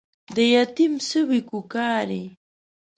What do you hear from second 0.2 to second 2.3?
د يتيم سوې کوکارې